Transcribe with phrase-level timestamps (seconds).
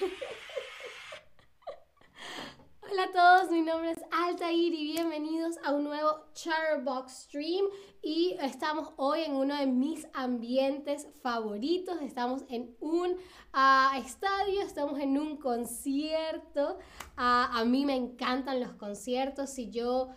[2.90, 7.66] Hola a todos, mi nombre es Altair y bienvenidos a un nuevo Charbox Stream.
[8.02, 14.98] Y estamos hoy en uno de mis ambientes favoritos, estamos en un uh, estadio, estamos
[14.98, 16.78] en un concierto,
[17.18, 20.08] uh, a mí me encantan los conciertos, si yo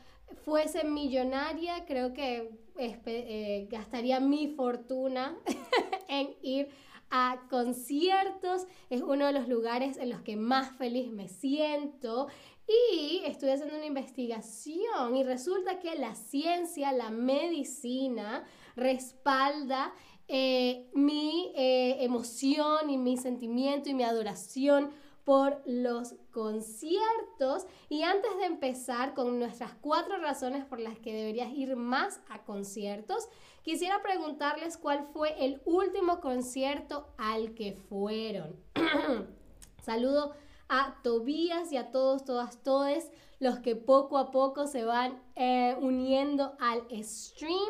[0.45, 5.37] fuese millonaria creo que eh, gastaría mi fortuna
[6.07, 6.69] en ir
[7.15, 12.27] a conciertos, es uno de los lugares en los que más feliz me siento
[12.67, 18.45] y estuve haciendo una investigación y resulta que la ciencia, la medicina,
[18.75, 19.93] respalda
[20.27, 24.89] eh, mi eh, emoción y mi sentimiento y mi adoración
[25.23, 27.67] por los conciertos.
[27.89, 32.43] Y antes de empezar con nuestras cuatro razones por las que deberías ir más a
[32.43, 33.29] conciertos,
[33.63, 38.55] quisiera preguntarles cuál fue el último concierto al que fueron.
[39.81, 40.33] Saludo
[40.69, 45.75] a Tobías y a todos, todas, todes los que poco a poco se van eh,
[45.81, 47.69] uniendo al stream.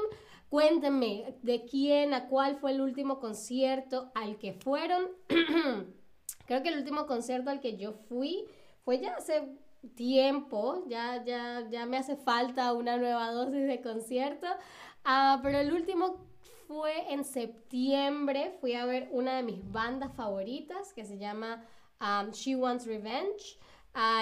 [0.50, 5.08] Cuéntenme de quién, a cuál fue el último concierto al que fueron.
[6.46, 8.46] Creo que el último concierto al que yo fui
[8.84, 9.58] fue ya hace
[9.96, 14.48] tiempo, ya, ya, ya me hace falta una nueva dosis de concierto,
[15.06, 16.34] uh, pero el último
[16.68, 21.64] fue en septiembre, fui a ver una de mis bandas favoritas que se llama
[22.02, 23.60] um, She Wants Revenge.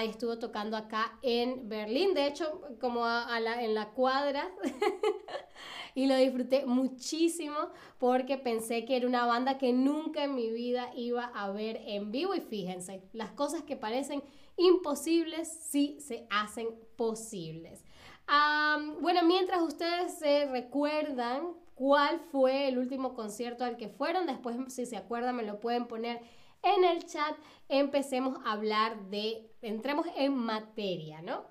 [0.04, 4.50] Estuvo tocando acá en Berlín, de hecho, como la, en la cuadra,
[5.94, 7.56] y lo disfruté muchísimo
[7.98, 12.12] porque pensé que era una banda que nunca en mi vida iba a ver en
[12.12, 12.34] vivo.
[12.34, 14.22] Y fíjense, las cosas que parecen
[14.58, 17.82] imposibles sí se hacen posibles.
[18.26, 24.86] Bueno, mientras ustedes se recuerdan cuál fue el último concierto al que fueron, después si
[24.86, 26.20] se acuerdan me lo pueden poner
[26.62, 27.36] en el chat,
[27.68, 31.44] empecemos a hablar de, entremos en materia, ¿no?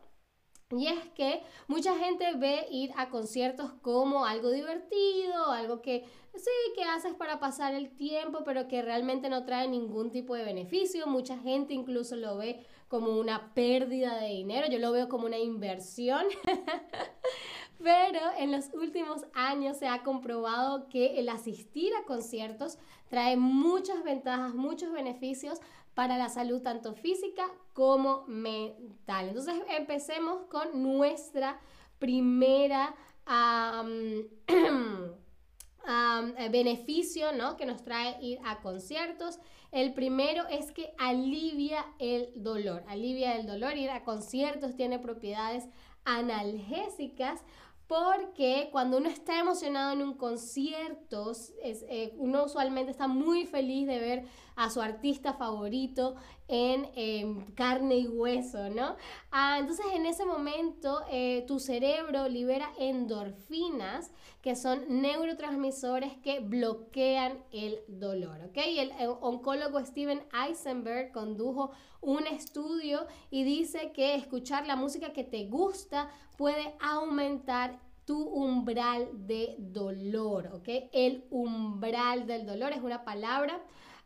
[0.71, 6.73] Y es que mucha gente ve ir a conciertos como algo divertido, algo que sí,
[6.75, 11.07] que haces para pasar el tiempo, pero que realmente no trae ningún tipo de beneficio.
[11.07, 15.37] Mucha gente incluso lo ve como una pérdida de dinero, yo lo veo como una
[15.37, 16.25] inversión.
[17.81, 24.03] Pero en los últimos años se ha comprobado que el asistir a conciertos trae muchas
[24.03, 25.61] ventajas, muchos beneficios
[25.93, 29.29] para la salud tanto física como mental.
[29.29, 31.61] Entonces empecemos con nuestra
[31.97, 32.93] primera
[36.49, 37.57] beneficio ¿no?
[37.57, 39.39] que nos trae ir a conciertos.
[39.71, 43.77] El primero es que alivia el dolor, alivia el dolor.
[43.77, 45.65] Ir a conciertos tiene propiedades
[46.03, 47.41] analgésicas
[47.91, 53.99] porque cuando uno está emocionado en un concierto, eh, uno usualmente está muy feliz de
[53.99, 54.25] ver
[54.55, 56.15] a su artista favorito
[56.47, 58.97] en carne y hueso, ¿no?
[59.31, 64.11] Ah, entonces en ese momento eh, tu cerebro libera endorfinas,
[64.41, 68.57] que son neurotransmisores que bloquean el dolor, ¿ok?
[68.57, 75.23] El, el oncólogo Steven Eisenberg condujo un estudio y dice que escuchar la música que
[75.23, 80.67] te gusta puede aumentar tu umbral de dolor, ¿ok?
[80.91, 83.61] El umbral del dolor es una palabra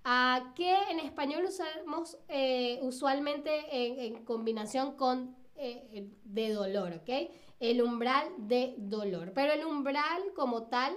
[0.06, 7.32] uh, que en español usamos eh, usualmente en, combinación con eh, de dolor, ¿ok?
[7.60, 9.32] El umbral de dolor.
[9.34, 10.94] Pero el umbral como tal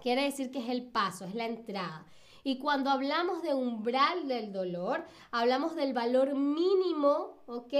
[0.00, 2.06] quiere decir que es el paso, es la entrada.
[2.44, 7.74] Y cuando hablamos de umbral del dolor, hablamos del valor mínimo, ¿ok?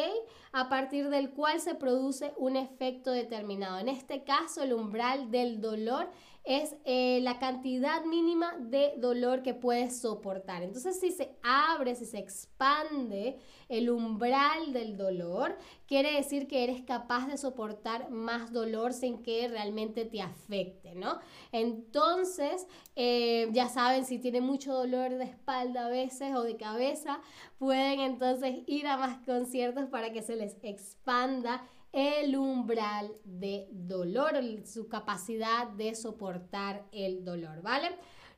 [0.52, 3.80] A partir del cual se produce un efecto determinado.
[3.80, 6.10] En este caso, el umbral del dolor
[6.44, 10.62] es eh, la cantidad mínima de dolor que puedes soportar.
[10.62, 13.38] Entonces, si se abre, si se expande
[13.68, 15.56] el umbral del dolor,
[15.86, 21.20] quiere decir que eres capaz de soportar más dolor sin que realmente te afecte, ¿no?
[21.52, 22.66] Entonces,
[22.96, 27.20] eh, ya saben, si tienen mucho dolor de espalda a veces o de cabeza,
[27.58, 31.62] pueden entonces ir a más conciertos para que se les expanda
[31.92, 34.34] el umbral de dolor,
[34.64, 37.90] su capacidad de soportar el dolor, ¿vale?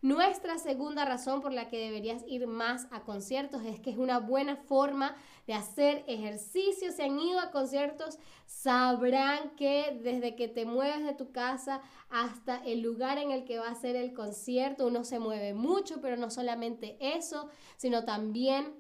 [0.05, 4.19] Nuestra segunda razón por la que deberías ir más a conciertos es que es una
[4.19, 5.17] buena forma
[5.47, 6.93] de hacer ejercicio.
[6.93, 11.81] Si han ido a conciertos, sabrán que desde que te mueves de tu casa
[12.11, 16.03] hasta el lugar en el que va a ser el concierto, uno se mueve mucho,
[16.03, 17.49] pero no solamente eso,
[17.79, 18.75] sino también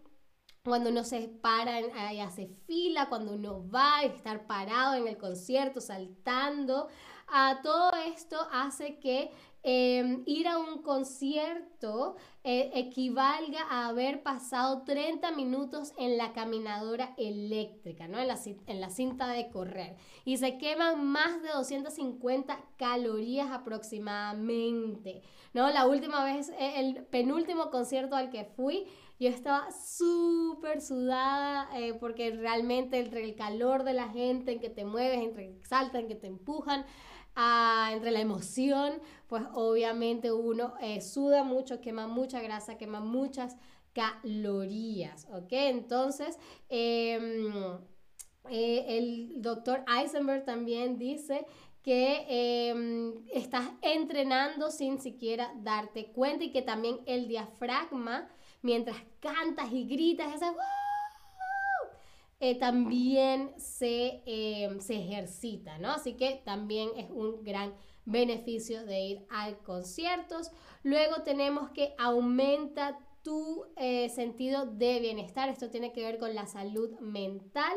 [0.64, 1.78] cuando uno se para
[2.12, 6.88] y hace fila, cuando uno va a estar parado en el concierto, saltando.
[7.26, 9.30] a todo esto hace que
[9.62, 17.14] em, ir a un concierto eh, equivalga a haber pasado 30 minutos en la caminadora
[17.16, 18.18] eléctrica, ¿no?
[18.18, 19.96] En la, en la cinta de correr.
[20.26, 25.22] Y se queman más de 250 calorías aproximadamente,
[25.54, 25.70] ¿no?
[25.70, 28.86] La última vez, eh, el penúltimo concierto al que fui,
[29.18, 34.70] yo estaba súper sudada eh, porque realmente entre el calor de la gente en que
[34.70, 36.84] te mueves, entre que saltan, que te empujan,
[37.36, 38.94] ah, entre la emoción,
[39.28, 43.56] pues obviamente uno eh, suda mucho, quema mucha grasa, quema muchas
[43.92, 45.52] calorías, ¿ok?
[45.52, 46.38] Entonces,
[46.68, 47.78] em,
[48.50, 51.46] eh, el doctor Eisenberg también dice
[51.84, 52.24] que
[52.70, 58.28] em, estás entrenando sin siquiera darte cuenta y que también el diafragma
[58.62, 60.40] mientras cantas y gritas,
[62.40, 65.90] eh, también se, eh, se ejercita, ¿no?
[65.90, 67.74] Así que también es un gran
[68.06, 70.50] beneficio de ir a conciertos.
[70.82, 75.48] Luego tenemos que aumenta tu eh, sentido de bienestar.
[75.48, 77.72] Esto tiene que ver con la salud mental.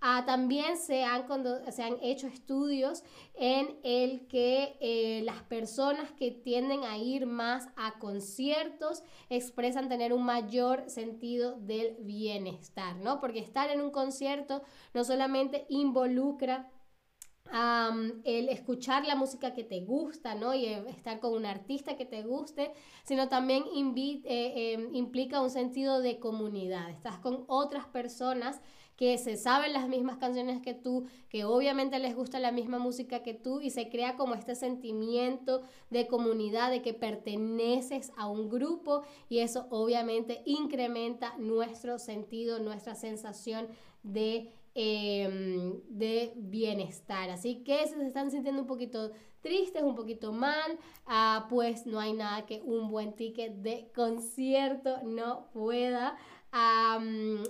[0.00, 1.26] Ah, también se han,
[1.70, 3.04] se han hecho estudios
[3.34, 10.12] en el que eh, las personas que tienden a ir más a conciertos expresan tener
[10.12, 13.20] un mayor sentido del bienestar, ¿no?
[13.20, 14.62] Porque estar en un concierto
[14.94, 16.70] no solamente involucra
[17.52, 20.54] el escuchar la música que te gusta, ¿no?
[20.54, 22.72] Y eh, estar con un artista que te guste,
[23.04, 24.22] sino también eh,
[24.74, 26.88] em, implica un sentido de comunidad.
[26.90, 28.60] Estás con otras personas
[28.96, 33.22] que se saben las mismas canciones que tú, que obviamente les gusta la misma música
[33.22, 38.48] que tú y se crea como este sentimiento de comunidad, de que perteneces a un
[38.48, 43.66] grupo y eso obviamente incrementa nuestro sentido, nuestra sensación
[44.02, 47.28] de Em, de bienestar.
[47.28, 52.00] Así que si se están sintiendo un poquito tristes, un poquito mal, ah, pues no
[52.00, 56.16] hay nada que un buen ticket de concierto no pueda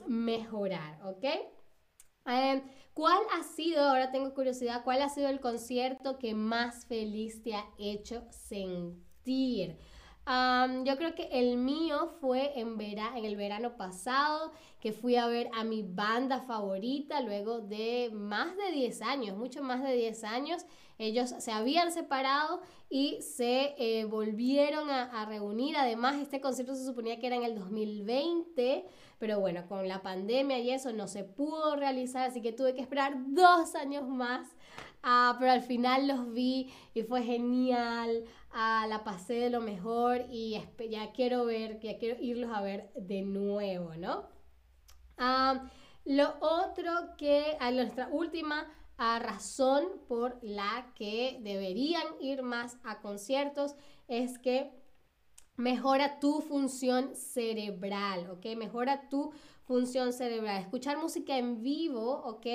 [0.06, 1.24] mejorar, ¿ok?
[2.26, 2.62] Em,
[2.94, 7.54] ¿Cuál ha sido, ahora tengo curiosidad, cuál ha sido el concierto que más feliz te
[7.54, 9.78] ha hecho sentir?
[10.26, 15.50] Yo creo que el mío fue en, en el verano pasado, que fui a ver
[15.54, 20.64] a mi banda favorita luego de más de 10 años, mucho más de 10 años.
[20.98, 25.76] Ellos se habían separado y se eh, volvieron a, a, reunir.
[25.76, 28.84] Además, este concierto se suponía que era en el 2020,
[29.18, 32.80] pero bueno, con la pandemia y eso no se pudo realizar, así que tuve que
[32.80, 34.48] esperar dos años más.
[35.02, 40.60] Ah, pero al final los vi y fue genial la pasé de lo mejor y
[40.90, 44.31] ya quiero ver, ya quiero irlos a ver de nuevo, ¿no?
[46.04, 48.66] lo otro que, a nuestra última
[48.99, 53.75] razón por la que deberían ir más a conciertos
[54.08, 54.70] es que
[55.56, 58.46] mejora tu función cerebral, ¿ok?
[58.56, 59.32] Mejora tu
[59.64, 60.61] función cerebral.
[60.61, 62.47] Escuchar música en vivo, ¿ok?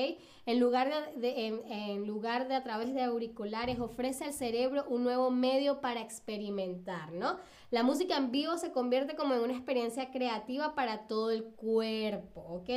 [0.46, 5.32] En lugar de, en, lugar de a través de auriculares, ofrece al cerebro un nuevo
[5.32, 7.38] medio para experimentar, ¿no?
[7.72, 12.42] La música en vivo se convierte como en una experiencia creativa para todo el cuerpo,
[12.42, 12.70] ¿ok?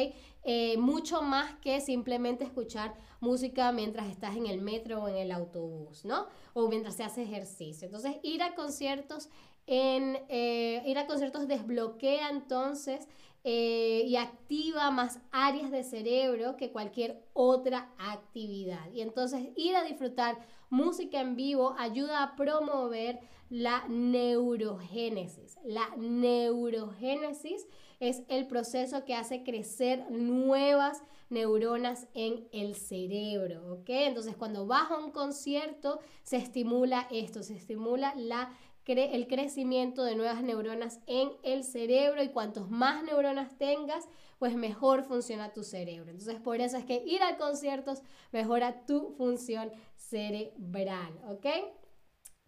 [0.44, 5.32] Eh, mucho más que simplemente escuchar música mientras estás en el metro o en el
[5.32, 6.26] autobús, ¿no?
[6.54, 7.86] O mientras se hace ejercicio.
[7.86, 9.28] Entonces, ir a conciertos
[9.66, 13.06] en eh, ir a conciertos desbloquea entonces
[13.44, 18.90] eh, y activa más áreas de cerebro que cualquier otra actividad.
[18.92, 25.58] Y entonces ir a disfrutar música en vivo ayuda a promover la neurogénesis.
[25.64, 27.66] La neurogénesis
[27.98, 33.82] es el proceso que hace crecer nuevas neuronas en el cerebro.
[33.86, 38.52] Entonces cuando vas a un concierto se estimula esto, se estimula la
[38.98, 45.04] el crecimiento de nuevas neuronas en el cerebro y cuantos más neuronas tengas, pues mejor
[45.04, 46.10] funciona tu cerebro.
[46.10, 51.46] Entonces por eso es que ir a conciertos mejora tu función cerebral, ¿ok?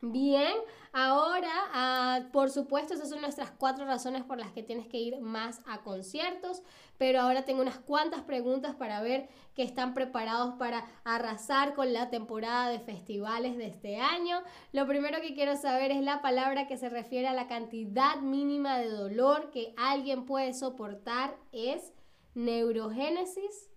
[0.04, 0.52] Bien,
[0.92, 5.20] ahora, ah, por supuesto, esas son nuestras cuatro razones por las que tienes que ir
[5.20, 6.60] más a conciertos,
[6.98, 12.10] pero ahora tengo unas cuantas preguntas para ver que están preparados para arrasar con la
[12.10, 14.42] temporada de festivales de este año.
[14.72, 18.78] Lo primero que quiero saber es la palabra que se refiere a la cantidad mínima
[18.78, 21.92] de dolor que alguien puede soportar es
[22.34, 23.70] neurogénesis,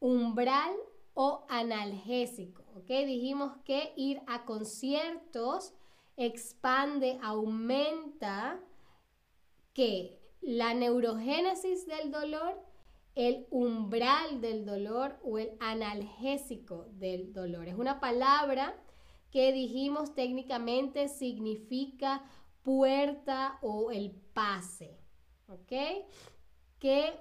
[0.00, 0.74] umbral
[1.20, 2.62] o analgésico.
[2.76, 2.86] ¿ok?
[2.86, 5.74] Dijimos que ir a conciertos
[6.16, 8.60] expande, aumenta
[9.72, 12.62] que la neurogénesis del dolor,
[13.16, 17.66] el umbral del dolor o el analgésico del dolor.
[17.66, 18.80] Es una palabra
[19.32, 22.22] que dijimos técnicamente significa
[22.62, 24.96] puerta o el pase.
[25.48, 25.72] ¿Ok?
[26.78, 27.18] ¿Qué,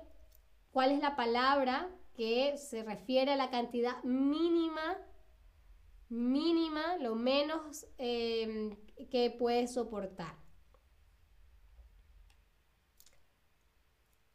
[0.71, 4.97] ¿Cuál es la palabra que se refiere a la cantidad mínima,
[6.09, 8.75] mínima, lo menos em,
[9.11, 10.35] que puede soportar?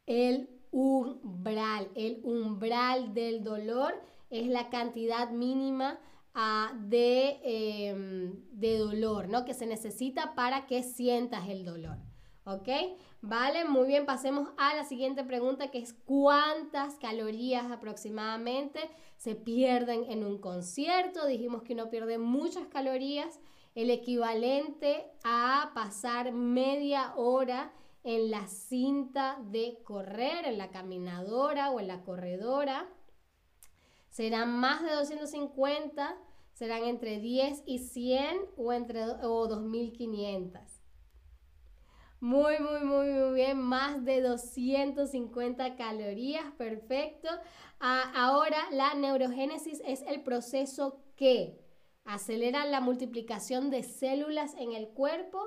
[0.05, 1.89] El umbral.
[1.95, 3.93] El umbral del dolor
[4.29, 5.99] es la cantidad mínima
[6.33, 9.43] ah, de, em, de dolor, ¿no?
[9.43, 11.97] Que se necesita para que sientas el dolor.
[12.45, 12.67] ¿Ok?
[13.21, 18.81] Vale, muy bien, pasemos a la siguiente pregunta que es cuántas calorías aproximadamente
[19.15, 21.25] se pierden en un concierto.
[21.25, 23.39] Dijimos que uno pierde muchas calorías,
[23.75, 27.71] el equivalente a pasar media hora
[28.03, 32.89] en la cinta de correr, en la caminadora o en la corredora.
[34.09, 36.17] Serán más de 250,
[36.53, 40.72] serán entre 10 y 100 o entre o 2500.
[42.23, 43.61] Muy, muy, muy, muy bien.
[43.61, 46.45] Más de 250 calorías.
[46.57, 47.27] Perfecto.
[47.81, 51.59] Ah, ahora, la neurogénesis es el proceso que
[52.05, 55.37] acelera la multiplicación de células en el cuerpo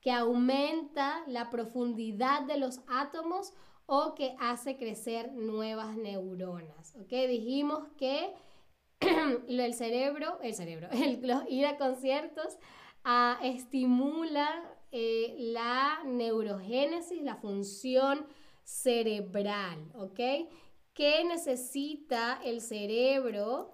[0.00, 3.52] que aumenta la profundidad de los átomos
[3.86, 6.96] o que hace crecer nuevas neuronas.
[6.96, 7.10] ¿Ok?
[7.28, 8.34] Dijimos que
[9.46, 12.58] el cerebro, el cerebro, el, ir a conciertos
[13.04, 18.26] ah, estimula eh, la neurogénesis, la función
[18.64, 19.90] cerebral.
[19.94, 20.20] ¿Ok?
[20.94, 23.72] ¿Qué necesita el cerebro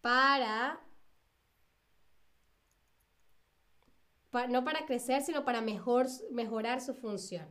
[0.00, 0.86] para
[4.48, 7.48] no para crecer, sino para mejor, mejorar su función.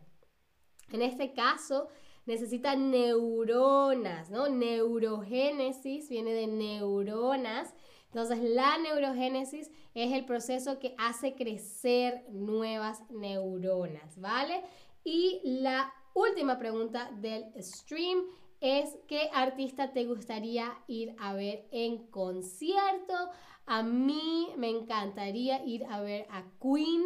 [0.91, 1.87] En este caso,
[2.25, 4.49] necesita neuronas, ¿no?
[4.49, 7.73] Neurogénesis viene de neuronas.
[8.15, 14.63] Entonces, la neurogénesis es el proceso que hace crecer nuevas neuronas, ¿vale?
[15.03, 18.23] Y la última pregunta del stream
[18.61, 23.31] es ¿qué artista te gustaría ir a ver en concierto?
[23.65, 27.03] A mí me encantaría ir a ver a Queen.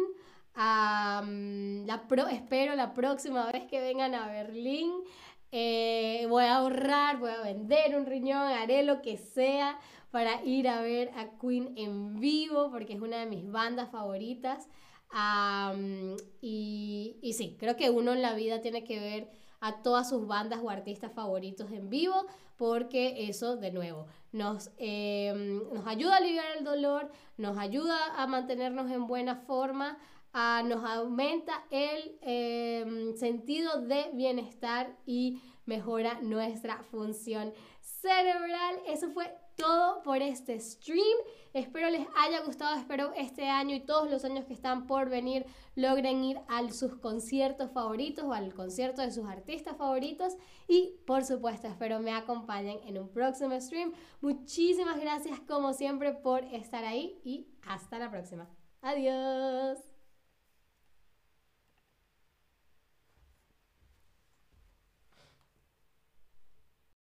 [0.54, 4.92] la espero la próxima vez que vengan a Berlín.
[5.50, 9.76] Eh, voy a ahorrar, voy a vender un riñón, haré lo que sea
[10.10, 14.68] para ir a ver a Queen en vivo porque es una de mis bandas favoritas.
[16.40, 20.60] y, sí, creo que uno en la vida tiene que ver a todas sus bandas
[20.62, 22.26] o artistas favoritos en vivo,
[22.56, 28.26] porque eso, de nuevo, nos, em, nos ayuda a aliviar el dolor, nos ayuda a
[28.26, 29.98] mantenernos en buena forma,
[30.64, 38.76] nos aumenta el em, sentido de bienestar y mejora nuestra función cerebral.
[38.86, 41.16] Eso fue todo por este stream.
[41.52, 45.44] Espero les haya gustado, espero este año y todos los años que están por venir
[45.74, 50.36] logren ir a sus conciertos favoritos o al concierto de sus artistas favoritos
[50.68, 53.92] y por supuesto espero me acompañen en un próximo stream.
[54.20, 58.48] Muchísimas gracias como siempre por estar ahí y hasta la próxima.
[58.82, 59.89] Adiós.